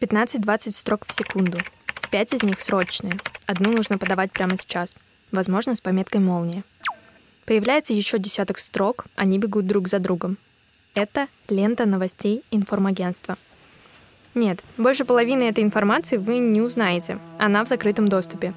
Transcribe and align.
15-20 0.00 0.70
строк 0.70 1.04
в 1.06 1.12
секунду. 1.12 1.58
Пять 2.10 2.32
из 2.32 2.42
них 2.42 2.60
срочные. 2.60 3.14
Одну 3.46 3.72
нужно 3.72 3.98
подавать 3.98 4.30
прямо 4.30 4.56
сейчас. 4.56 4.94
Возможно, 5.32 5.74
с 5.74 5.80
пометкой 5.80 6.20
«молния». 6.20 6.62
Появляется 7.44 7.94
еще 7.94 8.18
десяток 8.18 8.58
строк, 8.58 9.06
они 9.16 9.38
бегут 9.38 9.66
друг 9.66 9.88
за 9.88 9.98
другом. 9.98 10.36
Это 10.94 11.28
лента 11.48 11.86
новостей 11.86 12.44
информагентства. 12.50 13.38
Нет, 14.34 14.62
больше 14.76 15.04
половины 15.04 15.44
этой 15.44 15.64
информации 15.64 16.16
вы 16.16 16.38
не 16.38 16.60
узнаете. 16.60 17.18
Она 17.38 17.64
в 17.64 17.68
закрытом 17.68 18.08
доступе. 18.08 18.52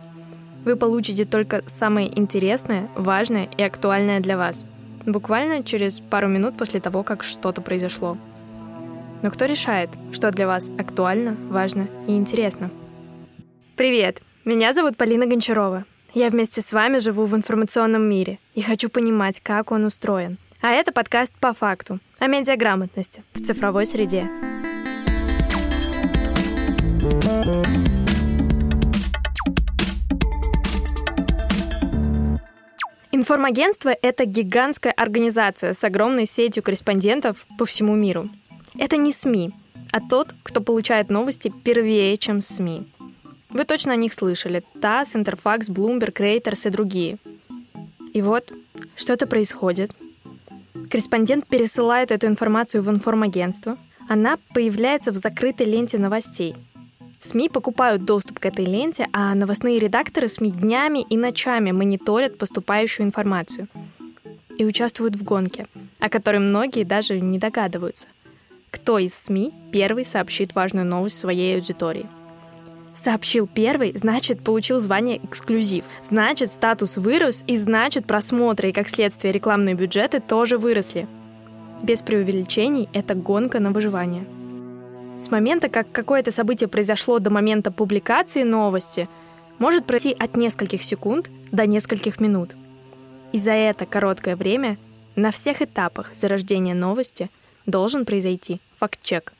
Вы 0.65 0.75
получите 0.75 1.25
только 1.25 1.63
самое 1.65 2.07
интересное, 2.19 2.89
важное 2.95 3.49
и 3.57 3.63
актуальное 3.63 4.19
для 4.19 4.37
вас. 4.37 4.65
Буквально 5.05 5.63
через 5.63 5.99
пару 6.01 6.27
минут 6.27 6.57
после 6.57 6.79
того, 6.79 7.03
как 7.03 7.23
что-то 7.23 7.61
произошло. 7.61 8.17
Но 9.21 9.29
кто 9.29 9.45
решает, 9.45 9.89
что 10.11 10.31
для 10.31 10.47
вас 10.47 10.71
актуально, 10.79 11.37
важно 11.49 11.87
и 12.07 12.15
интересно? 12.15 12.71
Привет! 13.75 14.21
Меня 14.45 14.73
зовут 14.73 14.97
Полина 14.97 15.27
Гончарова. 15.27 15.85
Я 16.15 16.29
вместе 16.29 16.61
с 16.61 16.73
вами 16.73 16.97
живу 16.97 17.25
в 17.25 17.35
информационном 17.35 18.01
мире 18.01 18.39
и 18.55 18.61
хочу 18.61 18.89
понимать, 18.89 19.39
как 19.39 19.71
он 19.71 19.85
устроен. 19.85 20.39
А 20.61 20.71
это 20.71 20.91
подкаст 20.91 21.35
«По 21.39 21.53
факту» 21.53 21.99
о 22.19 22.27
медиаграмотности 22.27 23.23
в 23.33 23.41
цифровой 23.41 23.85
среде. 23.85 24.27
Информагентство— 33.11 33.95
это 34.01 34.25
гигантская 34.25 34.93
организация 34.93 35.73
с 35.73 35.83
огромной 35.83 36.25
сетью 36.25 36.63
корреспондентов 36.63 37.45
по 37.59 37.65
всему 37.65 37.95
миру. 37.95 38.29
Это 38.77 38.97
не 38.97 39.11
СМИ, 39.11 39.51
а 39.91 39.99
тот, 39.99 40.33
кто 40.43 40.61
получает 40.61 41.09
новости 41.09 41.51
первее, 41.63 42.17
чем 42.17 42.41
СМИ. 42.41 42.87
Вы 43.49 43.65
точно 43.65 43.93
о 43.93 43.97
них 43.97 44.13
слышали. 44.13 44.63
ТАСС, 44.79 45.15
Интерфакс, 45.15 45.69
Bloomberg, 45.69 46.13
Reuters 46.13 46.67
и 46.67 46.71
другие. 46.71 47.17
И 48.13 48.21
вот, 48.21 48.51
что-то 48.95 49.27
происходит. 49.27 49.91
Корреспондент 50.89 51.47
пересылает 51.47 52.11
эту 52.11 52.27
информацию 52.27 52.81
в 52.81 52.89
информагентство. 52.89 53.77
Она 54.07 54.37
появляется 54.53 55.11
в 55.11 55.15
закрытой 55.15 55.65
ленте 55.65 55.97
новостей. 55.97 56.55
СМИ 57.19 57.49
покупают 57.49 58.03
доступ 58.03 58.39
к 58.39 58.45
этой 58.45 58.65
ленте, 58.65 59.07
а 59.13 59.35
новостные 59.35 59.79
редакторы 59.79 60.27
СМИ 60.27 60.51
днями 60.51 61.05
и 61.07 61.17
ночами 61.17 61.71
мониторят 61.71 62.37
поступающую 62.37 63.05
информацию 63.05 63.67
и 64.57 64.65
участвуют 64.65 65.15
в 65.15 65.23
гонке, 65.23 65.67
о 65.99 66.09
которой 66.09 66.39
многие 66.39 66.83
даже 66.83 67.19
не 67.19 67.37
догадываются. 67.37 68.07
Кто 68.91 68.99
из 68.99 69.15
СМИ 69.15 69.53
первый 69.71 70.03
сообщит 70.03 70.53
важную 70.53 70.85
новость 70.85 71.17
своей 71.17 71.55
аудитории– 71.55 72.07
Сообщил 72.93 73.47
первый, 73.47 73.93
значит, 73.95 74.43
получил 74.43 74.81
звание 74.81 75.17
эксклюзив. 75.23 75.85
Значит, 76.03 76.51
статус 76.51 76.97
вырос, 76.97 77.45
и 77.47 77.55
значит, 77.55 78.05
просмотры 78.05 78.67
и, 78.67 78.71
как 78.73 78.89
следствие, 78.89 79.31
рекламные 79.31 79.75
бюджеты 79.75 80.19
тоже 80.19 80.57
выросли. 80.57 81.07
Без 81.81 82.01
преувеличений, 82.01 82.89
это 82.91 83.15
гонка 83.15 83.61
на 83.61 83.71
выживание. 83.71 84.25
С 85.21 85.31
момента, 85.31 85.69
как 85.69 85.89
какое-то 85.93 86.31
событие 86.31 86.67
произошло 86.67 87.19
до 87.19 87.29
момента 87.29 87.71
публикации 87.71 88.43
новости, 88.43 89.07
может 89.57 89.85
пройти 89.85 90.13
от 90.19 90.35
нескольких 90.35 90.83
секунд 90.83 91.29
до 91.53 91.65
нескольких 91.65 92.19
минут. 92.19 92.57
И 93.31 93.37
за 93.37 93.53
это 93.53 93.85
короткое 93.85 94.35
время 94.35 94.77
на 95.15 95.31
всех 95.31 95.61
этапах 95.61 96.13
зарождения 96.13 96.73
новости 96.73 97.29
должен 97.71 98.05
произойти 98.05 98.61
факт-чек. 98.77 99.33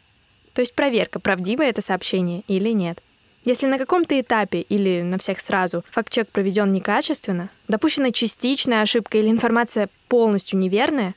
То 0.54 0.62
есть 0.62 0.74
проверка, 0.74 1.20
правдиво 1.20 1.62
это 1.62 1.82
сообщение 1.82 2.44
или 2.48 2.70
нет– 2.70 3.04
если 3.44 3.66
на 3.66 3.80
каком-то 3.80 4.20
этапе 4.20 4.62
или 4.62 5.02
на 5.02 5.18
всех 5.18 5.40
сразу 5.40 5.84
факт-чек 5.90 6.30
проведен 6.30 6.72
некачественно, 6.72 7.50
допущена 7.68 8.12
частичная 8.12 8.84
ошибка 8.84 9.18
или 9.18 9.30
информация 9.30 9.90
полностью 10.10 10.60
неверная, 10.60 11.16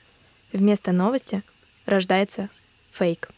вместо 0.50 0.92
новости 0.92 1.42
рождается 1.84 2.48
фейк. 2.90 3.28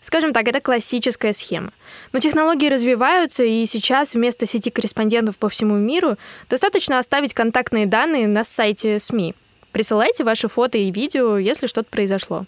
Скажем 0.00 0.32
так, 0.32 0.48
это 0.48 0.60
классическая 0.60 1.32
схема. 1.32 1.72
Но 2.12 2.18
технологии 2.18 2.68
развиваются, 2.68 3.44
и 3.44 3.64
сейчас 3.66 4.14
вместо 4.14 4.46
сети 4.46 4.70
корреспондентов 4.70 5.38
по 5.38 5.48
всему 5.48 5.76
миру 5.76 6.16
достаточно 6.48 6.98
оставить 6.98 7.34
контактные 7.34 7.86
данные 7.86 8.26
на 8.26 8.42
сайте 8.42 8.98
СМИ. 8.98 9.36
Присылайте 9.72 10.24
ваши 10.24 10.48
фото 10.48 10.78
и 10.78 10.90
видео, 10.90 11.38
если 11.38 11.66
что-то 11.66 11.88
произошло. 11.90 12.46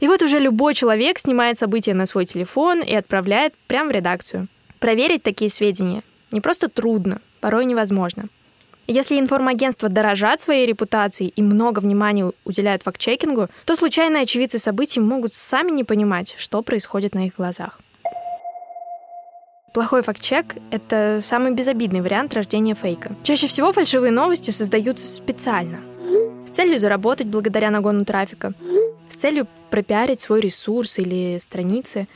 И 0.00 0.08
вот 0.08 0.22
уже 0.22 0.38
любой 0.38 0.74
человек 0.74 1.18
снимает 1.18 1.58
события 1.58 1.94
на 1.94 2.06
свой 2.06 2.26
телефон 2.26 2.82
и 2.82 2.94
отправляет 2.94 3.54
прямо 3.66 3.90
в 3.90 3.92
редакцию. 3.92 4.48
Проверить 4.78 5.22
такие 5.22 5.50
сведения 5.50 6.02
не 6.30 6.40
просто 6.40 6.68
трудно, 6.68 7.20
порой 7.40 7.64
невозможно. 7.64 8.28
Если 8.88 9.18
информагентства 9.18 9.88
дорожат 9.88 10.40
своей 10.40 10.64
репутацией 10.64 11.32
и 11.34 11.42
много 11.42 11.80
внимания 11.80 12.30
уделяют 12.44 12.84
факт-чекингу, 12.84 13.48
то 13.64 13.74
случайные 13.74 14.22
очевидцы 14.22 14.58
событий 14.58 15.00
могут 15.00 15.34
сами 15.34 15.72
не 15.72 15.82
понимать, 15.82 16.34
что 16.38 16.62
происходит 16.62 17.14
на 17.14 17.26
их 17.26 17.34
глазах. 17.36 17.80
Плохой 19.74 20.02
факт-чек— 20.02 20.54
это 20.70 21.18
самый 21.22 21.50
безобидный 21.50 22.00
вариант 22.00 22.32
рождения 22.34 22.74
фейка. 22.74 23.14
Чаще 23.24 23.46
всего 23.46 23.72
фальшивые 23.72 24.12
новости 24.12 24.50
создаются 24.50 25.04
специально, 25.04 25.80
целью 26.56 26.78
заработать 26.78 27.26
благодаря 27.26 27.70
нагону 27.70 28.04
трафика, 28.06 28.54
с 29.10 29.14
целью 29.14 29.46
пропиарить 29.70 30.22
свой 30.22 30.40
ресурс 30.40 30.98
или 30.98 31.36
страницы, 31.38 32.08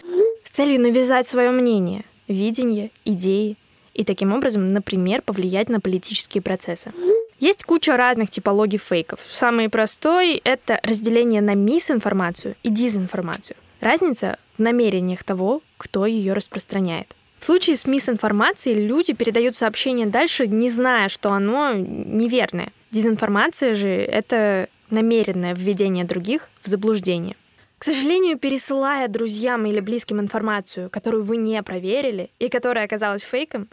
с 0.44 0.50
целью 0.50 0.80
навязать 0.80 1.26
свое 1.26 1.50
мнение, 1.50 2.04
видение, 2.26 2.90
идеи 3.04 3.56
и 3.92 4.02
таким 4.02 4.32
образом, 4.32 4.72
например, 4.72 5.20
повлиять 5.20 5.68
на 5.68 5.78
политические 5.78 6.40
процессы. 6.40 6.92
Есть 7.38 7.64
куча 7.64 7.96
разных 7.96 8.30
типологий 8.30 8.78
фейков. 8.78 9.20
Самый 9.30 9.68
простой— 9.68 10.40
это 10.44 10.80
разделение 10.82 11.42
на 11.42 11.54
мисинформацию 11.54 12.54
и 12.62 12.70
дезинформацию. 12.70 13.56
Разница 13.80 14.38
в 14.56 14.62
намерениях 14.62 15.22
того, 15.22 15.62
кто 15.76 16.06
ее 16.06 16.32
распространяет. 16.32 17.14
В 17.38 17.44
случае 17.44 17.76
с 17.76 17.86
мисинформацией 17.86 18.86
люди 18.86 19.14
передают 19.14 19.56
сообщение 19.56 20.06
дальше, 20.06 20.46
не 20.46 20.68
зная, 20.68 21.08
что 21.08 21.32
оно 21.32 21.72
неверное. 21.74 22.72
Дезинформация 22.90 23.74
же— 23.74 23.88
это 23.88 24.68
намеренное 24.90 25.54
введение 25.54 26.04
других 26.04 26.48
в 26.62 26.68
заблуждение. 26.68 27.36
К 27.78 27.84
сожалению, 27.84 28.38
пересылая 28.38 29.08
друзьям 29.08 29.64
или 29.64 29.80
близким 29.80 30.20
информацию, 30.20 30.90
которую 30.90 31.22
вы 31.22 31.36
не 31.36 31.62
проверили 31.62 32.30
и 32.38 32.48
которая 32.48 32.84
оказалась 32.84 33.22
фейком, 33.22 33.68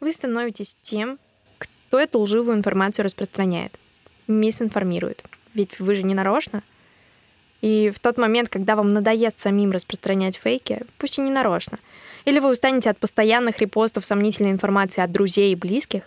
вы 0.00 0.10
становитесь 0.10 0.76
тем, 0.82 1.18
кто 1.58 2.00
эту 2.00 2.18
лживую 2.20 2.56
информацию 2.56 3.04
распространяет, 3.04 3.78
мисинформирует. 4.26 5.22
Ведь 5.54 5.78
вы 5.78 5.94
же 5.94 6.02
не 6.02 6.14
нарочно. 6.14 6.62
И 7.60 7.92
в 7.94 8.00
тот 8.00 8.18
момент, 8.18 8.48
когда 8.48 8.74
вам 8.74 8.92
надоест 8.92 9.38
самим 9.38 9.70
распространять 9.70 10.36
фейки, 10.36 10.84
пусть 10.98 11.18
и 11.18 11.20
не 11.20 11.30
нарочно, 11.30 11.78
или 12.24 12.40
вы 12.40 12.50
устанете 12.50 12.90
от 12.90 12.98
постоянных 12.98 13.58
репостов 13.60 14.04
сомнительной 14.04 14.50
информации 14.50 15.02
от 15.02 15.12
друзей 15.12 15.52
и 15.52 15.56
близких, 15.56 16.02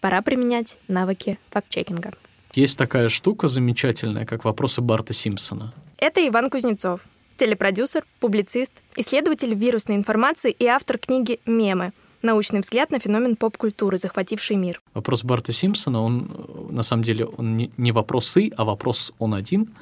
пора 0.00 0.22
применять 0.22 0.78
навыки 0.88 1.38
факт-чекинга. 1.50 2.12
Есть 2.54 2.78
такая 2.78 3.08
штука 3.08 3.48
замечательная, 3.48 4.24
как 4.24 4.44
вопросы 4.44 4.80
Барта 4.80 5.12
Симпсона. 5.12 5.74
Это 5.98 6.26
Иван 6.26 6.48
Кузнецов, 6.50 7.02
телепродюсер, 7.36 8.04
публицист, 8.20 8.72
исследователь 8.96 9.54
вирусной 9.54 9.96
информации 9.96 10.50
и 10.50 10.66
автор 10.66 10.98
книги 10.98 11.40
«Мемы. 11.46 11.92
Научный 12.22 12.60
взгляд 12.60 12.90
на 12.90 12.98
феномен 12.98 13.36
поп-культуры, 13.36 13.98
захвативший 13.98 14.56
мир». 14.56 14.80
Вопрос 14.94 15.22
Барта 15.22 15.52
Симпсона, 15.52 16.00
он 16.00 16.68
на 16.70 16.82
самом 16.82 17.04
деле 17.04 17.26
он 17.26 17.70
не 17.76 17.92
вопросы, 17.92 18.50
а 18.56 18.64
вопрос 18.64 19.12
он 19.18 19.34
один. 19.34 19.74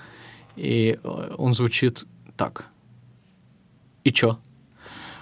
И 0.56 0.98
э, 1.02 1.34
он 1.38 1.54
звучит 1.54 2.04
так. 2.36 2.66
И 4.04 4.12
чё? 4.12 4.38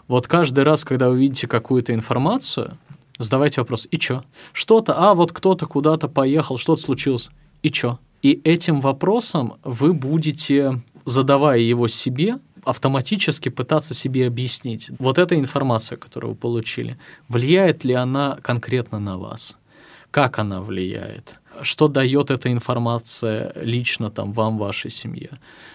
Вот 0.08 0.26
каждый 0.26 0.64
раз, 0.64 0.84
когда 0.84 1.08
вы 1.08 1.18
видите 1.20 1.46
какую-то 1.46 1.94
информацию, 1.94 2.76
задавайте 3.22 3.60
вопрос, 3.60 3.86
и 3.90 3.98
чё? 3.98 4.24
Что-то, 4.52 4.94
а 4.96 5.14
вот 5.14 5.32
кто-то 5.32 5.66
куда-то 5.66 6.08
поехал, 6.08 6.58
что-то 6.58 6.82
случилось 6.82 7.30
и 7.62 7.70
чё? 7.70 7.98
И 8.22 8.40
этим 8.44 8.80
вопросом 8.80 9.54
вы 9.64 9.92
будете, 9.92 10.82
задавая 11.04 11.58
его 11.58 11.88
себе, 11.88 12.38
автоматически 12.64 13.48
пытаться 13.48 13.94
себе 13.94 14.26
объяснить, 14.26 14.90
вот 14.98 15.18
эта 15.18 15.34
информация, 15.34 15.98
которую 15.98 16.34
вы 16.34 16.36
получили, 16.38 16.98
влияет 17.28 17.84
ли 17.84 17.94
она 17.94 18.38
конкретно 18.42 19.00
на 19.00 19.18
вас? 19.18 19.56
Как 20.10 20.38
она 20.38 20.60
влияет? 20.60 21.40
Что 21.62 21.88
дает 21.88 22.30
эта 22.30 22.50
информация 22.50 23.52
лично 23.56 24.10
там 24.10 24.32
вам, 24.32 24.58
вашей 24.58 24.90
семье, 24.90 25.30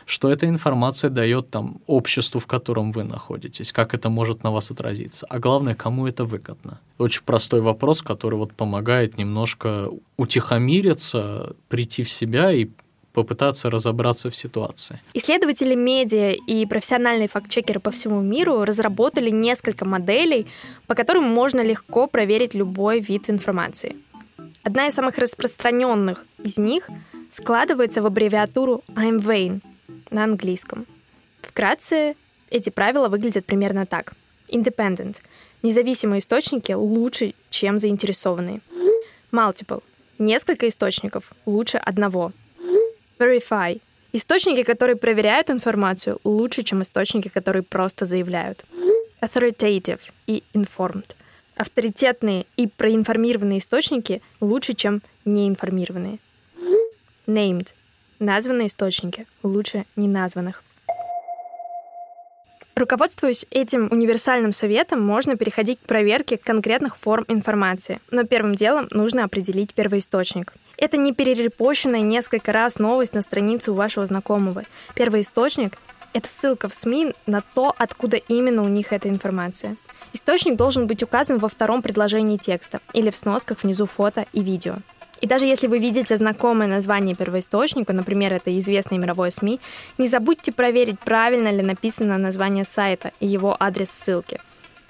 что 0.06 0.29
эта 0.29 0.47
информация 0.47 1.09
дает 1.09 1.50
там 1.50 1.79
обществу, 1.88 2.39
в 2.39 2.47
котором 2.47 2.91
вы 2.91 3.03
находитесь, 3.03 3.71
как 3.71 3.94
это 3.94 4.09
может 4.09 4.44
на 4.44 4.51
вас 4.51 4.71
отразиться, 4.71 5.27
а 5.29 5.39
главное, 5.39 5.75
кому 5.75 6.07
это 6.07 6.25
выгодно. 6.25 6.79
Очень 6.97 7.24
простой 7.24 7.62
вопрос, 7.62 8.01
который 8.01 8.35
вот 8.35 8.53
помогает 8.53 9.18
немножко 9.18 9.89
утихомириться, 10.18 11.56
прийти 11.69 12.03
в 12.03 12.12
себя 12.12 12.51
и 12.51 12.68
попытаться 13.18 13.71
разобраться 13.71 14.30
в 14.30 14.35
ситуации. 14.35 15.00
Исследователи 15.15 15.73
медиа 15.73 16.33
и 16.33 16.68
профессиональные 16.68 17.27
фактчекеры 17.27 17.80
по 17.80 17.89
всему 17.89 18.21
миру 18.21 18.63
разработали 18.63 19.31
несколько 19.31 19.85
моделей, 19.85 20.45
по 20.85 20.94
которым 20.94 21.23
можно 21.23 21.62
легко 21.62 22.06
проверить 22.06 22.53
любой 22.53 23.00
вид 23.00 23.30
информации. 23.30 23.95
Одна 24.67 24.87
из 24.87 24.95
самых 24.95 25.17
распространенных 25.17 26.25
из 26.43 26.57
них 26.57 26.89
складывается 27.31 28.01
в 28.01 28.05
аббревиатуру 28.05 28.83
I'm 28.89 29.19
Vain 29.19 29.61
на 30.09 30.25
английском. 30.25 30.85
Вкратце, 31.41 32.17
эти 32.49 32.69
правила 32.69 33.07
выглядят 33.07 33.45
примерно 33.45 33.85
так. 33.85 34.11
Independent. 34.51 35.21
Независимые 35.63 36.19
источники 36.19 36.73
лучше, 36.73 37.33
чем 37.49 37.79
заинтересованные. 37.79 38.59
Multiple. 39.31 39.83
Несколько 40.19 40.67
источников 40.67 41.31
лучше 41.45 41.77
одного. 41.77 42.33
Verify. 43.19 43.79
Источники, 44.11 44.63
которые 44.63 44.97
проверяют 44.97 45.49
информацию, 45.49 46.19
лучше, 46.25 46.63
чем 46.63 46.81
источники, 46.81 47.29
которые 47.29 47.63
просто 47.63 48.03
заявляют. 48.03 48.65
Authoritative 49.21 50.01
и 50.25 50.43
informed. 50.53 51.15
Авторитетные 51.57 52.45
и 52.56 52.68
проинформированные 52.68 53.59
источники 53.59 54.21
лучше, 54.39 54.74
чем 54.74 55.01
неинформированные. 55.25 56.19
Named. 57.25 57.74
Названные 58.19 58.68
источники 58.68 59.25
лучше 59.44 59.86
неназванных. 59.95 60.63
Руководствуясь 62.75 63.48
этим 63.50 63.88
универсальным 63.92 64.51
советом, 64.51 65.01
можно 65.01 65.36
переходить 65.36 65.80
к 65.80 65.88
проверке 65.88 66.38
конкретных 66.38 66.95
форм 66.95 67.25
информации. 67.27 68.00
Но 68.12 68.24
первым 68.24 68.54
делом 68.54 68.88
нужно 68.92 69.24
определить 69.24 69.74
первоисточник. 69.74 70.54
Это 70.77 70.95
не 70.95 71.12
перерепощенная 71.12 72.01
несколько 72.01 72.54
раз 72.54 72.77
новость 72.77 73.15
на 73.15 73.24
страницу 73.24 73.74
у 73.74 73.75
вашего 73.75 74.06
знакомого. 74.06 74.63
Первоисточник— 74.94 75.80
это 76.13 76.27
ссылка 76.27 76.69
в 76.69 76.75
СМИ 76.75 77.13
на 77.25 77.42
то, 77.42 77.74
откуда 77.80 78.18
именно 78.18 78.62
у 78.62 78.68
них 78.68 78.94
эта 78.94 79.09
информация. 79.09 79.75
Источник 80.13 80.56
должен 80.56 80.88
быть 80.88 81.04
указан 81.04 81.38
во 81.38 81.48
втором 81.48 81.81
предложении 81.81 82.38
текста 82.38 82.80
или 82.94 83.09
в 83.09 83.15
сносках 83.15 83.63
внизу 83.63 83.86
фото 83.86 84.25
и 84.33 84.42
видео. 84.42 84.77
И 85.21 85.27
даже 85.27 85.45
если 85.45 85.68
вы 85.68 85.80
видите 85.80 86.15
знакомое 86.15 86.68
название 86.68 87.15
первоисточника, 87.15 87.94
например, 87.94 88.33
это 88.33 88.57
известное 88.59 89.00
мировое 89.00 89.31
СМИ, 89.31 89.59
не 89.98 90.07
забудьте 90.07 90.51
проверить, 90.51 91.00
правильно 91.00 91.51
ли 91.51 91.63
написано 91.63 92.18
название 92.18 92.65
сайта 92.65 93.12
и 93.19 93.27
его 93.27 93.56
адрес 93.59 93.89
ссылки. 93.89 94.39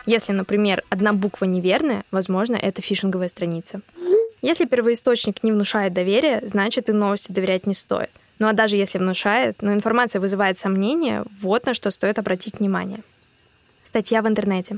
Если, 0.06 0.34
например, 0.34 0.84
одна 0.90 1.14
буква 1.14 1.46
неверная, 1.46 2.04
возможно, 2.12 2.56
это 2.56 2.82
фишинговая 2.82 3.28
страница. 3.28 3.82
Если 4.42 4.66
первоисточник 4.66 5.44
не 5.44 5.52
внушает 5.52 5.94
доверия, 5.94 6.42
значит 6.44 6.90
и 6.90 6.94
новости 6.94 7.32
доверять 7.32 7.66
не 7.66 7.74
стоит. 7.74 8.12
Ну 8.40 8.48
а 8.48 8.54
даже 8.54 8.78
если 8.78 9.00
внушает, 9.00 9.62
но 9.62 9.74
информация 9.74 10.20
вызывает 10.20 10.58
сомнения, 10.58 11.26
вот 11.42 11.66
на 11.66 11.74
что 11.74 11.90
стоит 11.92 12.20
обратить 12.20 12.60
внимание. 12.60 13.02
Статья 13.84 14.22
в 14.22 14.28
интернете. 14.28 14.78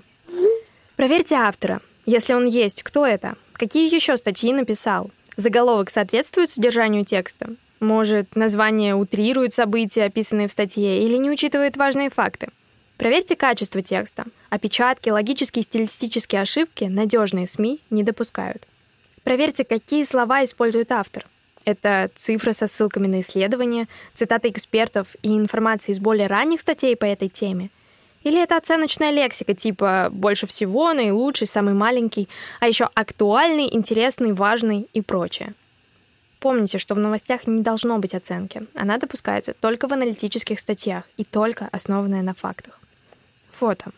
Проверьте 1.00 1.36
автора. 1.36 1.80
Если 2.06 2.34
он 2.34 2.46
есть, 2.46 2.84
кто 2.84 3.06
это? 3.06 3.38
Какие 3.54 3.90
еще 3.96 4.18
статьи 4.18 4.52
написал? 4.52 5.12
Заголовок 5.38 5.90
соответствует 5.92 6.50
содержанию 6.50 7.06
текста? 7.06 7.56
Может, 7.80 8.36
название 8.36 8.96
утрирует 8.96 9.54
события, 9.54 10.04
описанные 10.04 10.50
в 10.50 10.52
статье, 10.52 11.02
или 11.02 11.16
не 11.16 11.32
учитывает 11.32 11.78
важные 11.78 12.10
факты? 12.10 12.50
Проверьте 12.98 13.38
качество 13.38 13.82
текста. 13.82 14.26
Опечатки, 14.50 15.10
логические 15.10 15.62
и 15.62 15.66
стилистические 15.66 16.42
ошибки 16.42 16.84
надежные 16.84 17.48
СМИ 17.48 17.80
не 17.90 18.04
допускают. 18.04 18.68
Проверьте, 19.24 19.64
какие 19.64 20.04
слова 20.04 20.44
использует 20.44 20.92
автор. 20.92 21.26
Это 21.64 22.12
цифры 22.14 22.52
со 22.52 22.68
ссылками 22.68 23.08
на 23.08 23.22
исследования, 23.22 23.88
цитаты 24.14 24.50
экспертов 24.50 25.16
и 25.22 25.30
информация 25.38 25.94
из 25.94 26.02
более 26.02 26.28
ранних 26.28 26.60
статей 26.60 26.98
по 26.98 27.06
этой 27.06 27.30
теме– 27.30 27.70
или 28.24 28.42
это 28.42 28.58
оценочная 28.58 29.12
лексика 29.12 29.54
типа 29.54 30.10
«больше 30.12 30.48
всего», 30.48 30.94
«наилучший», 30.94 31.48
«самый 31.48 31.74
маленький», 31.74 32.28
а 32.60 32.68
еще 32.68 32.90
«актуальный», 32.94 33.74
«интересный», 33.74 34.34
«важный» 34.34 34.90
и 34.94 35.02
прочее. 35.02 35.54
Помните, 36.40 36.78
что 36.78 36.96
в 36.96 37.00
новостях 37.00 37.48
не 37.48 37.62
должно 37.62 38.00
быть 38.00 38.16
оценки. 38.16 38.66
Она 38.74 38.98
допускается 38.98 39.54
только 39.54 39.88
в 39.88 39.94
аналитических 39.94 40.60
статьях 40.60 41.04
и 41.18 41.24
только 41.24 41.68
основанная 41.72 42.22
на 42.22 42.34
фактах. 42.34 42.80
Фото. 43.52 43.92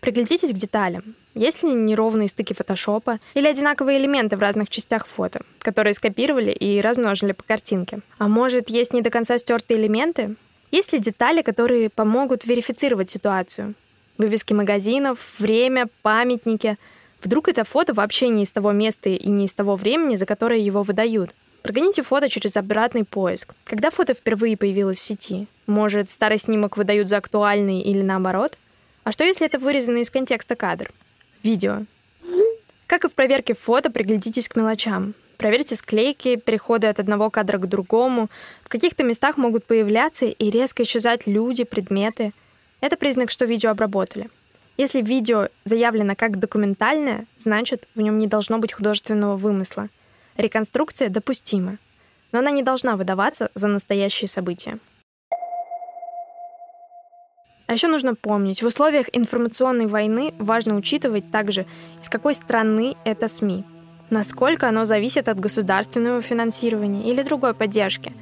Приглядитесь 0.00 0.50
к 0.50 0.56
деталям. 0.56 1.16
Есть 1.34 1.62
ли 1.62 1.72
неровные 1.72 2.28
стыки 2.28 2.54
фотошопа 2.54 3.20
или 3.34 3.46
одинаковые 3.46 3.98
элементы 3.98 4.36
в 4.36 4.40
разных 4.40 4.68
частях 4.68 5.06
фото, 5.06 5.42
которые 5.60 5.94
скопировали 5.94 6.50
и 6.50 6.80
размножили 6.80 7.32
по 7.32 7.42
картинке? 7.42 8.00
А 8.18 8.28
может, 8.28 8.70
есть 8.70 8.92
не 8.92 9.02
до 9.02 9.10
конца 9.10 9.36
стертые 9.38 9.78
элементы? 9.78 10.36
Есть 10.70 10.92
ли 10.92 11.00
детали, 11.00 11.42
которые 11.42 11.90
помогут 11.90 12.44
верифицировать 12.44 13.10
ситуацию? 13.10 13.74
Вывески 14.18 14.52
магазинов, 14.52 15.38
время, 15.40 15.88
памятники. 16.02 16.76
Вдруг 17.22 17.48
это 17.48 17.64
фото 17.64 17.92
вообще 17.92 18.28
не 18.28 18.44
из 18.44 18.52
того 18.52 18.72
места 18.72 19.08
и 19.10 19.28
не 19.28 19.46
из 19.46 19.54
того 19.54 19.74
времени, 19.74 20.16
за 20.16 20.26
которое 20.26 20.58
его 20.58 20.82
выдают. 20.82 21.34
Прогоните 21.62 22.02
фото 22.02 22.28
через 22.28 22.56
обратный 22.56 23.04
поиск. 23.04 23.54
Когда 23.64 23.90
фото 23.90 24.14
впервые 24.14 24.56
появилось 24.56 24.98
в 24.98 25.02
сети? 25.02 25.46
Может, 25.66 26.08
старый 26.08 26.38
снимок 26.38 26.76
выдают 26.76 27.08
за 27.08 27.18
актуальный 27.18 27.80
или 27.80 28.02
наоборот? 28.02 28.56
А 29.04 29.12
что, 29.12 29.24
если 29.24 29.46
это 29.46 29.58
вырезанный 29.58 30.02
из 30.02 30.10
контекста 30.10 30.56
кадр? 30.56 30.92
Видео. 31.42 31.84
Как 32.86 33.04
и 33.04 33.08
в 33.08 33.14
проверке 33.14 33.54
фото, 33.54 33.90
приглядитесь 33.90 34.48
к 34.48 34.56
мелочам. 34.56 35.14
Проверьте 35.40 35.74
склейки, 35.74 36.36
переходы 36.36 36.86
от 36.88 37.00
одного 37.00 37.30
кадра 37.30 37.56
к 37.56 37.66
другому. 37.66 38.28
В 38.62 38.68
каких-то 38.68 39.04
местах 39.04 39.38
могут 39.38 39.64
появляться 39.64 40.26
и 40.26 40.50
резко 40.50 40.82
исчезать 40.82 41.26
люди, 41.26 41.64
предметы. 41.64 42.32
Это 42.82 42.98
признак, 42.98 43.30
что 43.30 43.46
видео 43.46 43.70
обработали. 43.70 44.28
Если 44.76 45.00
видео 45.00 45.48
заявлено 45.64 46.14
как 46.14 46.38
документальное, 46.38 47.24
значит, 47.38 47.88
в 47.94 48.02
нем 48.02 48.18
не 48.18 48.26
должно 48.26 48.58
быть 48.58 48.74
художественного 48.74 49.38
вымысла. 49.38 49.88
Реконструкция 50.36 51.08
допустима, 51.08 51.78
но 52.32 52.40
она 52.40 52.50
не 52.50 52.62
должна 52.62 52.96
выдаваться 52.96 53.50
за 53.54 53.68
настоящие 53.68 54.28
события. 54.28 54.78
А 57.66 57.72
еще 57.72 57.88
нужно 57.88 58.14
помнить, 58.14 58.62
в 58.62 58.66
условиях 58.66 59.06
информационной 59.14 59.86
войны 59.86 60.34
важно 60.38 60.76
учитывать 60.76 61.30
также, 61.30 61.64
из 62.02 62.10
какой 62.10 62.34
страны 62.34 62.94
это 63.06 63.26
СМИ– 63.26 63.64
насколько 64.10 64.68
оно 64.68 64.84
зависит 64.84 65.28
от 65.28 65.40
государственного 65.40 66.20
финансирования 66.20 67.08
или 67.08 67.22
другой 67.22 67.54
поддержки, 67.54 68.12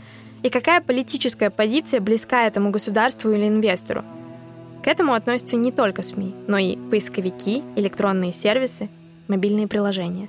и 0.42 0.50
какая 0.50 0.80
политическая 0.80 1.50
позиция 1.50 2.00
близка 2.00 2.46
этому 2.46 2.70
государству 2.70 3.30
или 3.32 3.48
инвестору. 3.48 4.04
К 4.82 4.86
этому 4.86 5.14
относятся 5.14 5.56
не 5.56 5.72
только 5.72 6.02
СМИ, 6.02 6.34
но 6.46 6.58
и 6.58 6.76
поисковики, 6.76 7.64
электронные 7.74 8.32
сервисы, 8.32 8.88
мобильные 9.26 9.66
приложения. 9.66 10.28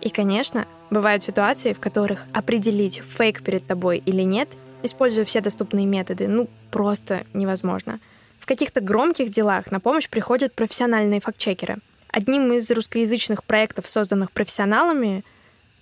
И, 0.00 0.10
конечно, 0.10 0.66
бывают 0.90 1.24
ситуации, 1.24 1.72
в 1.72 1.80
которых 1.80 2.26
определить, 2.32 3.02
фейк 3.02 3.42
перед 3.42 3.66
тобой 3.66 4.00
или 4.06 4.22
нет, 4.22 4.48
используя 4.84 5.24
все 5.24 5.40
доступные 5.40 5.86
методы, 5.86 6.28
ну, 6.28 6.48
просто 6.70 7.24
невозможно. 7.34 7.98
В 8.38 8.46
каких-то 8.46 8.80
громких 8.80 9.30
делах 9.30 9.72
на 9.72 9.80
помощь 9.80 10.08
приходят 10.08 10.54
профессиональные 10.54 11.20
фактчекеры– 11.20 11.78
Одним 12.10 12.52
из 12.52 12.70
русскоязычных 12.70 13.44
проектов, 13.44 13.86
созданных 13.86 14.32
профессионалами, 14.32 15.24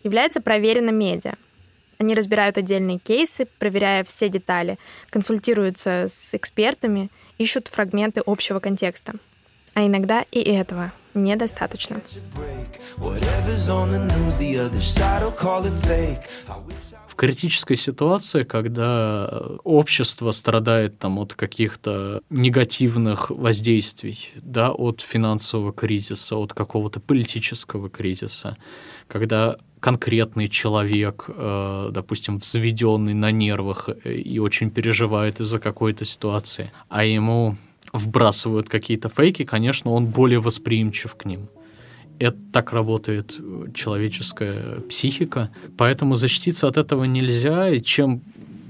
является 0.03 0.41
«Проверено 0.41 0.91
медиа». 0.91 1.35
Они 1.99 2.15
разбирают 2.15 2.59
отдельные 2.59 2.99
кейсы, 2.99 3.47
проверяя 3.59 4.05
все 4.05 4.29
детали, 4.29 4.79
консультируются 5.11 6.07
с 6.09 6.35
экспертами, 6.35 7.11
ищут 7.39 7.69
фрагменты 7.69 8.23
общего 8.27 8.61
контекста. 8.61 9.15
А 9.75 9.87
иногда 9.87 10.25
и 10.31 10.41
этого 10.41 10.93
недостаточно. 11.15 12.01
Критической 17.17 17.77
ситуации, 17.77 18.43
когда 18.43 19.27
общество 19.65 20.33
страдает 20.33 20.99
там, 20.99 21.19
от 21.19 21.35
каких-то 21.35 22.21
негативных 22.29 23.31
воздействий, 23.31 24.33
да, 24.37 24.71
от 24.71 25.01
финансового 25.01 25.73
кризиса, 25.73 26.37
от 26.37 26.53
какого-то 26.53 27.01
политического 27.01 27.89
кризиса, 27.89 28.57
когда 29.09 29.57
конкретный 29.81 30.49
человек, 30.49 31.25
э, 31.29 31.89
допустим, 31.93 32.39
взведенный 32.39 33.15
на 33.15 33.31
нервах 33.31 33.89
и 34.05 34.39
очень 34.39 34.71
переживает 34.71 35.41
из-за 35.41 35.59
какой-то 35.59 36.05
ситуации, 36.05 36.71
а 36.89 37.05
ему 37.05 37.57
вбрасывают 37.93 38.69
какие-то 38.69 39.09
фейки, 39.09 39.45
конечно, 39.45 39.91
он 39.93 40.07
более 40.07 40.41
восприимчив 40.41 41.15
к 41.15 41.25
ним. 41.25 41.49
Это 42.19 42.39
так 42.53 42.73
работает 42.73 43.39
человеческая 43.75 44.81
психика. 44.89 45.51
Поэтому 45.77 46.15
защититься 46.15 46.69
от 46.69 46.77
этого 46.77 47.05
нельзя, 47.05 47.71
и 47.71 47.83
чем 47.83 48.23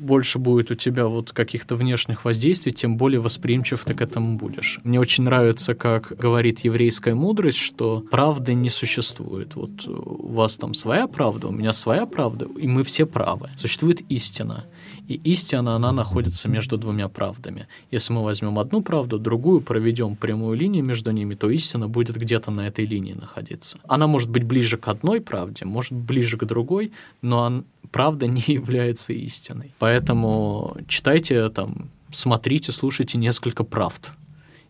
больше 0.06 0.38
будет 0.38 0.70
у 0.70 0.74
тебя 0.74 1.06
вот 1.06 1.32
каких-то 1.32 1.76
внешних 1.76 2.24
воздействий, 2.24 2.72
тем 2.72 2.96
более 2.96 3.20
восприимчив 3.20 3.84
ты 3.84 3.94
к 3.94 4.00
этому 4.00 4.36
будешь. 4.36 4.80
Мне 4.84 5.00
очень 5.00 5.24
нравится, 5.24 5.74
как 5.74 6.12
говорит 6.16 6.60
еврейская 6.60 7.14
мудрость, 7.14 7.58
что 7.58 8.04
правды 8.10 8.54
не 8.54 8.70
существует. 8.70 9.54
Вот 9.56 9.86
у 9.86 10.32
вас 10.32 10.56
там 10.56 10.74
своя 10.74 11.06
правда, 11.06 11.48
у 11.48 11.52
меня 11.52 11.72
своя 11.72 12.06
правда, 12.06 12.46
и 12.56 12.66
мы 12.66 12.84
все 12.84 13.04
правы. 13.04 13.50
Существует 13.56 14.02
истина. 14.08 14.64
И 15.08 15.14
истина, 15.32 15.76
она 15.76 15.92
находится 15.92 16.48
между 16.48 16.78
двумя 16.78 17.08
правдами. 17.08 17.66
Если 17.90 18.12
мы 18.12 18.24
возьмем 18.24 18.58
одну 18.58 18.82
правду, 18.82 19.18
другую, 19.18 19.60
проведем 19.60 20.16
прямую 20.16 20.58
линию 20.58 20.84
между 20.84 21.12
ними, 21.12 21.34
то 21.34 21.48
истина 21.50 21.88
будет 21.88 22.16
где-то 22.16 22.50
на 22.50 22.66
этой 22.66 22.86
линии 22.86 23.12
находиться. 23.14 23.78
Она 23.88 24.06
может 24.06 24.30
быть 24.30 24.44
ближе 24.44 24.76
к 24.76 24.88
одной 24.88 25.20
правде, 25.20 25.64
может 25.64 25.92
ближе 25.92 26.36
к 26.36 26.44
другой, 26.44 26.92
но 27.22 27.38
он, 27.38 27.64
правда 27.90 28.26
не 28.30 28.42
является 28.46 29.12
истиной. 29.12 29.72
Поэтому 29.78 30.76
читайте 30.88 31.48
там, 31.50 31.90
смотрите, 32.10 32.72
слушайте 32.72 33.18
несколько 33.18 33.64
правд 33.64 34.12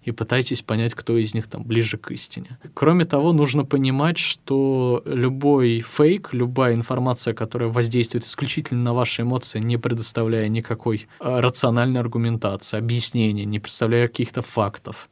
и 0.07 0.13
пытайтесь 0.13 0.63
понять, 0.63 0.95
кто 0.95 1.19
из 1.19 1.35
них 1.35 1.49
там 1.49 1.65
ближе 1.65 1.99
к 1.99 2.13
истине. 2.13 2.59
Кроме 2.75 3.05
того, 3.05 3.33
нужно 3.33 3.65
понимать, 3.65 4.19
что 4.19 5.03
любой 5.05 5.81
фейк, 5.81 6.29
любая 6.33 6.75
информация, 6.75 7.35
которая 7.35 7.69
воздействует 7.69 8.25
исключительно 8.25 8.83
на 8.83 8.95
ваши 8.95 9.23
эмоции, 9.23 9.59
не 9.59 9.77
предоставляя 9.79 10.49
никакой 10.49 11.09
э, 11.21 11.41
рациональной 11.41 12.01
аргументации, 12.01 12.79
объяснения, 12.79 13.45
не 13.45 13.59
представляя 13.59 14.07
каких-то 14.07 14.43
фактов, 14.43 15.11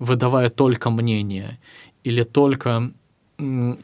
выдавая 0.00 0.50
только 0.50 0.90
мнение 0.90 1.60
или 2.02 2.24
только 2.24 2.92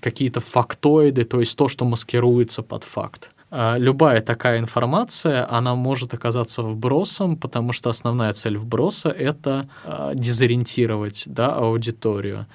какие-то 0.01 0.41
фактоиды, 0.41 1.25
то 1.25 1.41
есть 1.41 1.57
то, 1.57 1.69
что 1.69 1.85
маскируется 1.85 2.63
под 2.63 2.85
факт 2.85 3.31
а, 3.31 3.38
любая 3.51 4.21
такая 4.21 4.59
информация, 4.59 5.51
она 5.51 5.75
может 5.75 6.15
оказаться 6.15 6.63
вбросом, 6.63 7.37
потому 7.37 7.73
что 7.73 7.91
основная 7.91 8.33
цель 8.33 8.59
вброса— 8.59 9.09
это 9.11 9.69
а, 9.85 10.15
дезориентировать 10.15 11.25
да, 11.27 11.55
аудиторию. 11.55 12.47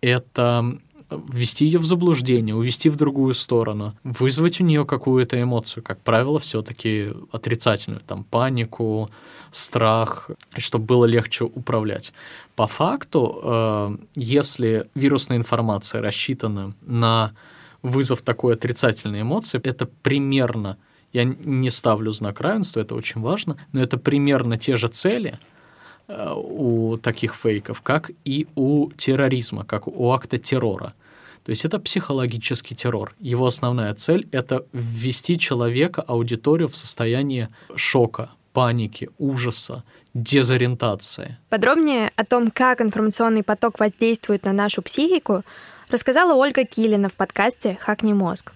Это 0.00 0.78
ввести 1.10 1.64
ее 1.64 1.78
в 1.78 1.86
заблуждение, 1.86 2.54
увести 2.54 2.90
в 2.90 2.96
другую 2.96 3.34
сторону, 3.34 3.96
вызвать 4.04 4.60
у 4.60 4.64
нее 4.64 4.84
какую-то 4.84 5.40
эмоцию, 5.40 5.82
как 5.82 6.00
правило, 6.00 6.38
все-таки 6.38 7.12
отрицательную, 7.32 8.02
там, 8.06 8.24
панику, 8.24 9.10
страх, 9.50 10.30
чтобы 10.56 10.84
было 10.84 11.04
легче 11.06 11.44
управлять. 11.44 12.12
По 12.56 12.66
факту, 12.66 13.40
э, 13.42 13.96
если 14.14 14.88
вирусная 14.94 15.38
информация 15.38 16.02
рассчитана 16.02 16.74
на 16.82 17.32
вызов 17.82 18.22
такой 18.22 18.54
отрицательной 18.54 19.22
эмоции, 19.22 19.60
это 19.62 19.86
примерно, 19.86 20.78
я 21.12 21.24
не 21.24 21.70
ставлю 21.70 22.10
знак 22.12 22.40
равенства, 22.40 22.80
это 22.80 22.94
очень 22.94 23.20
важно, 23.20 23.56
но 23.72 23.80
это 23.80 23.98
примерно 23.98 24.58
те 24.58 24.76
же 24.76 24.88
цели 24.88 25.38
э, 26.08 26.32
у 26.34 26.96
таких 26.98 27.34
фейков, 27.34 27.82
как 27.82 28.10
и 28.24 28.46
у 28.54 28.90
терроризма, 28.92 29.64
как 29.64 29.88
у 29.88 30.10
акта 30.10 30.38
террора. 30.38 30.94
То 31.44 31.50
есть 31.50 31.64
это 31.64 31.78
психологический 31.78 32.74
террор. 32.74 33.14
Его 33.20 33.46
основная 33.46 33.94
цель— 33.94 34.28
это 34.32 34.66
ввести 34.74 35.38
человека, 35.38 36.02
аудиторию 36.02 36.68
в 36.68 36.76
состояние 36.76 37.48
шока, 37.74 38.32
паники, 38.52 39.08
ужаса, 39.18 39.82
дезориентации. 40.14 41.38
Подробнее 41.48 42.12
о 42.16 42.24
том, 42.24 42.50
как 42.50 42.80
информационный 42.80 43.42
поток 43.42 43.78
воздействует 43.78 44.44
на 44.44 44.52
нашу 44.52 44.82
психику, 44.82 45.42
рассказала 45.90 46.34
Ольга 46.34 46.64
Килина 46.64 47.08
в 47.08 47.14
подкасте 47.14 47.76
«Хакни 47.80 48.12
мозг». 48.12 48.52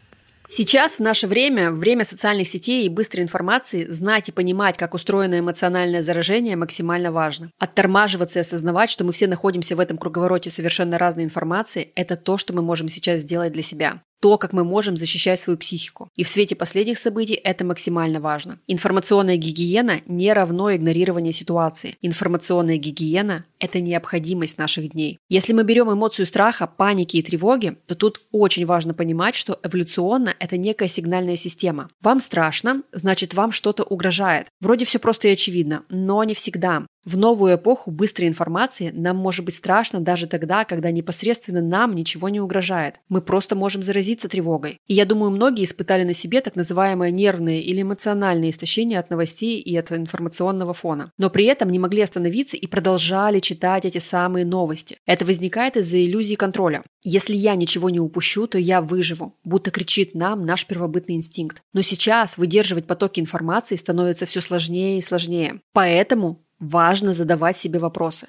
Сейчас, 0.49 0.97
в 0.97 1.01
наше 1.01 1.27
время, 1.27 1.71
время 1.71 2.05
социальных 2.05 2.47
сетей 2.47 2.85
и 2.85 2.91
быстрой 2.91 3.25
информации, 3.25 3.87
знать 3.87 4.29
и 4.29 4.33
понимать, 4.33 4.77
как 4.77 4.93
устроено 4.93 5.39
эмоциональное 5.39 6.03
заражение, 6.03 6.57
максимально 6.57 7.11
важно. 7.11 7.51
Оттормаживаться 7.59 8.39
и 8.39 8.43
осознавать, 8.43 8.91
что 8.91 9.05
мы 9.05 9.12
все 9.12 9.27
находимся 9.27 9.77
в 9.77 9.81
этом 9.81 9.97
круговороте 9.97 10.51
совершенно 10.51 10.99
разной 10.99 11.25
информации, 11.25 11.91
это 11.95 12.17
то, 12.17 12.37
что 12.37 12.53
мы 12.53 12.61
можем 12.61 12.89
сейчас 12.89 13.21
сделать 13.21 13.53
для 13.55 13.62
себя 13.62 14.03
то, 14.23 14.38
как 14.38 14.52
мы 14.52 14.62
можем 14.62 14.97
защищать 14.97 15.41
свою 15.41 15.59
психику. 15.59 16.09
И 16.14 16.23
в 16.23 16.29
свете 16.29 16.55
последних 16.55 16.97
событий 16.97 17.35
это 17.35 17.64
максимально 17.64 18.21
важно. 18.21 18.61
Информационная 18.69 19.37
гигиена 19.37 20.02
не 20.07 20.33
равно 20.33 20.73
игнорирование 20.73 21.33
ситуации. 21.33 21.97
Информационная 22.02 22.76
гигиена– 22.76 23.45
это 23.59 23.81
необходимость 23.81 24.59
наших 24.59 24.93
дней. 24.93 25.19
Если 25.29 25.52
мы 25.52 25.64
берем 25.64 25.93
эмоцию 25.93 26.26
страха, 26.26 26.69
паники 26.69 27.17
и 27.17 27.23
тревоги, 27.23 27.76
то 27.87 27.97
тут 27.97 28.23
очень 28.31 28.64
важно 28.64 28.95
понимать, 28.95 29.35
что 29.35 29.59
эволюционно 29.64 30.37
это 30.38 30.57
некая 30.57 30.88
сигнальная 30.88 31.37
система. 31.37 31.91
Вам 32.00 32.21
страшно, 32.21 32.83
значит 32.93 33.35
вам 33.35 33.50
что-то 33.50 33.83
угрожает. 33.83 34.47
Вроде 34.61 34.85
все 34.85 35.00
просто 35.00 35.26
и 35.26 35.33
очевидно, 35.33 35.83
но 35.88 36.23
не 36.23 36.35
всегда. 36.35 36.87
В 37.05 37.17
новую 37.17 37.57
эпоху 37.57 37.91
быстрой 37.91 38.29
информации 38.29 38.91
нам 38.95 39.17
может 39.17 39.45
быть 39.45 39.57
страшно 39.57 39.99
даже 39.99 40.29
тогда, 40.29 40.64
когда 40.64 40.93
непосредственно 40.93 41.61
нам 41.61 41.95
ничего 41.95 42.29
не 42.29 42.41
угрожает. 42.41 43.00
Мы 43.09 43.21
просто 43.21 43.57
можем 43.57 43.83
заразиться 43.83 44.12
тревогой. 44.28 44.78
И 44.87 44.95
я 44.95 45.04
думаю, 45.04 45.31
многие 45.31 45.64
испытали 45.64 46.04
на 46.04 46.14
себе 46.14 46.40
так 46.40 46.57
называемое 46.57 47.11
нервное 47.11 47.61
или 47.61 47.83
эмоциональное 47.83 48.50
истощение 48.50 48.99
от 48.99 49.11
новостей 49.11 49.61
и 49.61 49.76
от 49.76 49.92
информационного 49.92 50.75
фона. 50.75 51.11
Но 51.19 51.31
при 51.31 51.45
этом 51.47 51.71
не 51.71 51.78
могли 51.78 52.02
остановиться 52.02 52.57
и 52.57 52.66
продолжали 52.66 53.40
читать 53.40 53.85
эти 53.85 53.99
самые 53.99 54.45
новости. 54.45 54.99
Это 55.07 55.25
возникает 55.25 55.76
из-за 55.76 56.04
иллюзии 56.04 56.35
контроля. 56.35 56.83
Если 57.02 57.35
я 57.35 57.54
ничего 57.54 57.90
не 57.90 58.00
упущу, 58.00 58.47
то 58.47 58.59
я 58.59 58.81
выживу, 58.81 59.35
будто 59.45 59.71
кричит 59.71 60.14
нам 60.14 60.47
наш 60.47 60.66
первобытный 60.66 61.16
инстинкт. 61.16 61.62
Но 61.73 61.83
сейчас 61.83 62.38
выдерживать 62.38 62.87
потоки 62.87 63.21
информации 63.21 63.76
становится 63.76 64.26
все 64.26 64.40
сложнее 64.40 64.99
и 64.99 65.02
сложнее. 65.02 65.61
Поэтому 65.73 66.42
Важно 66.62 67.12
задавать 67.12 67.57
себе 67.57 67.81
вопросы. 67.81 68.28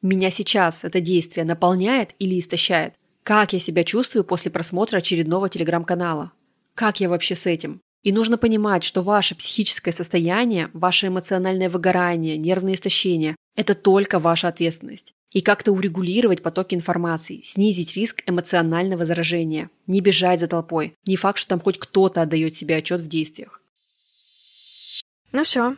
Меня 0.00 0.30
сейчас 0.30 0.84
это 0.84 1.02
действие 1.02 1.44
наполняет 1.44 2.14
или 2.18 2.38
истощает? 2.38 2.94
Как 3.24 3.54
я 3.54 3.58
себя 3.58 3.84
чувствую 3.84 4.22
после 4.22 4.50
просмотра 4.50 4.98
очередного 4.98 5.48
телеграм-канала? 5.48 6.32
Как 6.74 7.00
я 7.00 7.08
вообще 7.08 7.34
с 7.34 7.46
этим? 7.46 7.80
И 8.02 8.12
нужно 8.12 8.36
понимать, 8.36 8.84
что 8.84 9.00
ваше 9.00 9.34
психическое 9.34 9.92
состояние, 9.92 10.68
ваше 10.74 11.06
эмоциональное 11.06 11.70
выгорание, 11.70 12.36
нервное 12.36 12.74
истощение– 12.74 13.34
это 13.56 13.74
только 13.74 14.18
ваша 14.18 14.48
ответственность. 14.48 15.14
И 15.32 15.40
как-то 15.40 15.72
урегулировать 15.72 16.42
потоки 16.42 16.74
информации, 16.74 17.40
снизить 17.42 17.96
риск 17.96 18.22
эмоционального 18.26 19.06
заражения, 19.06 19.70
не 19.86 20.02
бежать 20.02 20.40
за 20.40 20.46
толпой. 20.46 20.94
Не 21.06 21.16
факт, 21.16 21.38
что 21.38 21.48
там 21.48 21.60
хоть 21.60 21.78
кто-то 21.78 22.20
отдает 22.20 22.54
себе 22.56 22.76
отчет 22.76 23.00
в 23.00 23.08
действиях. 23.08 23.62
Ну 25.32 25.44
все, 25.44 25.76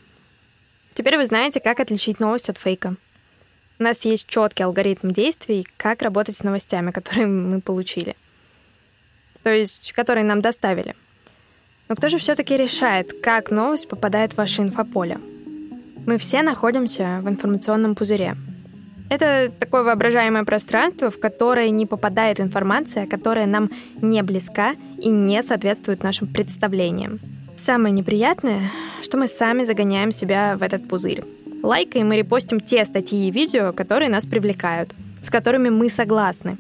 Теперь 0.95 1.19
вы 1.19 1.27
знаете, 1.27 1.61
как 1.61 1.79
отличить 1.79 2.21
новость 2.21 2.49
от 2.49 2.57
фейка. 2.57 2.97
У 3.79 3.83
нас 3.83 4.05
есть 4.05 4.27
четкий 4.27 4.63
алгоритм 4.63 5.11
действий, 5.11 5.67
как 5.77 6.03
работать 6.03 6.37
с 6.37 6.43
новостями, 6.43 6.91
которые 6.91 7.27
мы 7.53 7.61
получили. 7.61 8.17
То 9.43 9.51
есть, 9.51 9.93
которые 9.93 10.25
нам 10.25 10.41
доставили. 10.41 10.95
Но 11.89 11.95
кто 11.95 12.09
же 12.09 12.19
все-таки 12.19 12.57
решает, 12.57 13.13
как 13.23 13.51
новость 13.51 13.89
попадает 13.89 14.33
в 14.33 14.39
ваше 14.39 14.63
инфополе? 14.63 15.19
Мы 16.07 16.19
все 16.19 16.43
находимся 16.43 17.21
в 17.23 17.29
информационном 17.29 17.95
пузыре. 17.95 18.37
Это 19.09 19.53
такое 19.61 19.83
воображаемое 19.83 20.45
пространство, 20.45 21.11
в 21.11 21.21
которое 21.21 21.71
не 21.71 21.87
попадает 21.87 22.41
информация, 22.41 23.07
которая 23.07 23.47
нам 23.47 23.71
не 24.03 24.23
близка 24.23 24.75
и 24.99 25.11
не 25.11 25.43
соответствует 25.43 26.03
нашим 26.03 26.27
представлениям. 26.27 27.21
Самое 27.57 27.93
неприятное, 27.95 28.63
что 29.03 29.17
мы 29.17 29.29
сами 29.29 29.65
загоняем 29.65 30.11
себя 30.11 30.57
в 30.57 30.63
этот 30.63 30.89
пузырь. 30.89 31.23
Лайкаем 31.63 32.13
и 32.13 32.17
репостим 32.17 32.61
те 32.61 32.85
статьи 32.85 33.29
и 33.29 33.31
видео, 33.31 33.73
которые 33.73 34.11
нас 34.11 34.27
привлекают, 34.27 34.91
с 35.23 35.31
которыми 35.31 35.69
мы 35.69 35.89
согласны. 35.89 36.59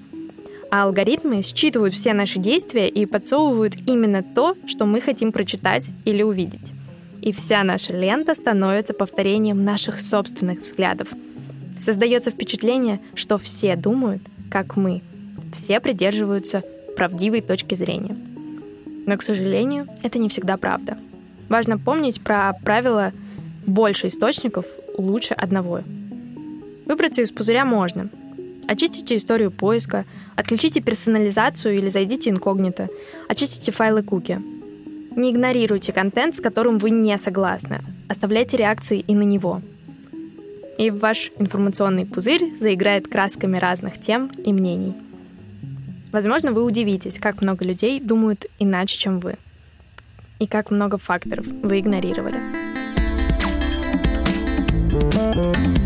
А 0.71 0.85
алгоритмы 0.85 1.43
считывают 1.43 1.95
все 1.95 2.13
наши 2.13 2.39
действия 2.39 2.89
и 2.89 3.07
подсовывают 3.07 3.75
именно 3.87 4.23
то, 4.23 4.57
что 4.67 4.85
мы 4.85 5.01
хотим 5.01 5.33
прочитать 5.33 5.93
или 6.05 6.23
увидеть. 6.23 6.73
И 7.23 7.33
вся 7.33 7.63
наша 7.63 7.93
лента 7.93 8.35
становится 8.35 8.95
повторением 8.95 9.65
наших 9.65 10.01
собственных 10.01 10.61
взглядов. 10.63 11.09
Создается 11.79 12.31
впечатление, 12.31 13.01
что 13.15 13.39
все 13.39 13.77
думают, 13.77 14.23
как 14.51 14.77
мы. 14.77 15.03
Все 15.55 15.81
придерживаются 15.81 16.63
правдивой 16.97 17.43
точки 17.43 17.75
зрения. 17.75 18.17
Но, 19.07 19.17
к 19.17 19.23
сожалению, 19.23 19.87
это 20.03 20.19
не 20.19 20.29
всегда 20.29 20.57
правда. 20.57 20.99
Важно 21.49 21.79
помнить 21.79 22.21
про 22.21 22.53
правило 22.65 23.13
«больше 23.67 24.07
источников 24.07 24.67
лучше 24.97 25.35
одного». 25.35 25.83
Выбраться 26.87 27.21
из 27.21 27.33
пузыря 27.33 27.65
можно. 27.65 28.09
Очистите 28.69 29.17
историю 29.17 29.51
поиска, 29.51 30.05
отключите 30.35 30.81
персонализацию 30.81 31.77
или 31.77 31.89
зайдите 31.89 32.31
инкогнито, 32.31 32.89
очистите 33.29 33.73
файлы 33.73 34.03
куки. 34.03 34.41
Не 35.15 35.31
игнорируйте 35.31 35.93
контент, 35.93 36.37
с 36.37 36.41
которым 36.41 36.79
вы 36.79 36.91
не 36.91 37.17
согласны. 37.19 37.81
Оставляйте 38.09 38.57
реакции 38.57 39.01
и 39.01 39.15
на 39.15 39.23
него. 39.23 39.63
И 40.79 40.91
ваш 40.91 41.33
информационный 41.39 42.05
пузырь 42.05 42.53
заиграет 42.61 43.09
красками 43.09 43.57
разных 43.57 43.99
тем 43.99 44.31
и 44.45 44.53
мнений. 44.53 44.95
Возможно, 46.13 46.53
вы 46.53 46.63
удивитесь, 46.63 47.19
как 47.19 47.41
много 47.43 47.65
людей 47.65 47.99
думают 47.99 48.47
иначе, 48.59 48.99
чем 48.99 49.21
вы. 49.21 49.37
И 50.39 50.47
как 50.47 50.71
много 50.71 50.99
факторов 50.99 51.47
вы 51.63 51.81
игнорировали. 51.81 52.56
Thank 55.33 55.79
you 55.81 55.86